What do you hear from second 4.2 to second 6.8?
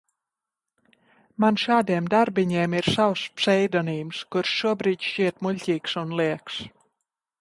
kurš šobrīd šķiet muļķīgs un lieks.